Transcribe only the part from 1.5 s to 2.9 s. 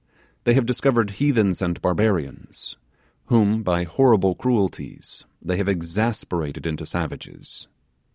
and barbarians